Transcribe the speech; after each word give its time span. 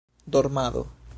dormado 0.31 0.87